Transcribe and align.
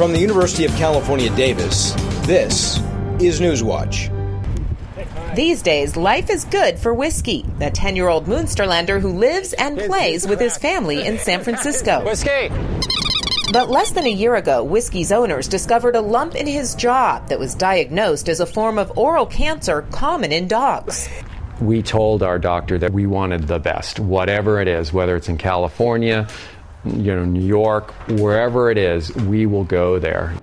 From 0.00 0.12
the 0.12 0.18
University 0.18 0.64
of 0.64 0.70
California, 0.76 1.28
Davis, 1.36 1.92
this 2.22 2.78
is 3.20 3.38
Newswatch. 3.38 4.08
These 5.36 5.60
days, 5.60 5.94
life 5.94 6.30
is 6.30 6.46
good 6.46 6.78
for 6.78 6.94
Whiskey, 6.94 7.44
the 7.58 7.70
10 7.70 7.96
year 7.96 8.08
old 8.08 8.24
Munsterlander 8.24 8.98
who 8.98 9.10
lives 9.10 9.52
and 9.52 9.78
plays 9.78 10.26
with 10.26 10.40
his 10.40 10.56
family 10.56 11.06
in 11.06 11.18
San 11.18 11.44
Francisco. 11.44 12.02
Whiskey! 12.02 12.48
But 13.52 13.68
less 13.68 13.90
than 13.90 14.06
a 14.06 14.10
year 14.10 14.36
ago, 14.36 14.64
Whiskey's 14.64 15.12
owners 15.12 15.46
discovered 15.46 15.96
a 15.96 16.00
lump 16.00 16.34
in 16.34 16.46
his 16.46 16.74
jaw 16.74 17.22
that 17.28 17.38
was 17.38 17.54
diagnosed 17.54 18.30
as 18.30 18.40
a 18.40 18.46
form 18.46 18.78
of 18.78 18.96
oral 18.96 19.26
cancer 19.26 19.82
common 19.90 20.32
in 20.32 20.48
dogs. 20.48 21.10
We 21.60 21.82
told 21.82 22.22
our 22.22 22.38
doctor 22.38 22.78
that 22.78 22.94
we 22.94 23.04
wanted 23.04 23.48
the 23.48 23.58
best, 23.58 24.00
whatever 24.00 24.62
it 24.62 24.66
is, 24.66 24.94
whether 24.94 25.14
it's 25.14 25.28
in 25.28 25.36
California, 25.36 26.26
you 26.84 27.14
know, 27.14 27.24
New 27.24 27.46
York, 27.46 27.92
wherever 28.20 28.70
it 28.70 28.78
is, 28.78 29.14
we 29.14 29.46
will 29.46 29.64
go 29.64 29.98
there. 29.98 30.34